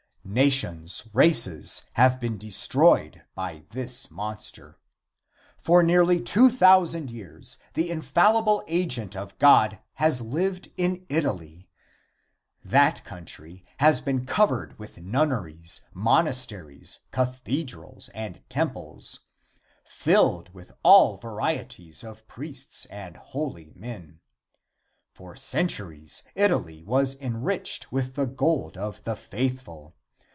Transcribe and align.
Nations, 0.23 1.09
races, 1.13 1.89
have 1.93 2.17
been 2.21 2.37
destroyed 2.37 3.25
by 3.35 3.65
this 3.71 4.09
monster. 4.11 4.77
For 5.57 5.81
nearly 5.83 6.21
two 6.21 6.49
thousand 6.49 7.09
years 7.11 7.57
the 7.73 7.89
infallible 7.89 8.63
agent 8.67 9.13
of 9.15 9.37
God 9.39 9.79
has 9.95 10.21
lived 10.21 10.71
in 10.77 11.05
Italy. 11.09 11.67
That 12.63 13.03
country 13.03 13.65
has 13.79 13.99
been 13.99 14.25
covered 14.27 14.77
with 14.79 15.01
nunneries, 15.01 15.81
monasteries, 15.91 16.99
cathedrals 17.11 18.07
and 18.09 18.47
temples 18.47 19.21
filled 19.83 20.53
with 20.53 20.71
all 20.83 21.17
varieties 21.17 22.03
of 22.05 22.27
priests 22.27 22.85
and 22.85 23.17
holy 23.17 23.73
men. 23.75 24.21
For 25.13 25.35
centuries 25.35 26.23
Italy 26.35 26.83
was 26.83 27.19
enriched 27.19 27.91
with 27.91 28.13
the 28.13 28.27
gold 28.27 28.77
of 28.77 29.03
the 29.03 29.15
faithful. 29.17 29.95